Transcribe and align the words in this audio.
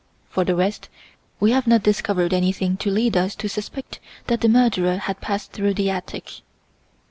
For 0.31 0.43
the 0.43 0.55
rest, 0.55 0.89
we 1.39 1.51
have 1.51 1.67
not 1.67 1.83
discovered 1.83 2.33
anything 2.33 2.75
to 2.77 2.89
lead 2.89 3.15
us 3.15 3.35
to 3.35 3.47
suspect 3.47 3.99
that 4.25 4.41
the 4.41 4.49
murderer 4.49 4.97
had 4.97 5.21
passed 5.21 5.51
through 5.51 5.75
the 5.75 5.91
attic." 5.91 6.41